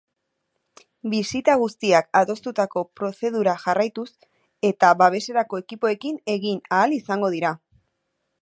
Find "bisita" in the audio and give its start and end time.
1.11-1.57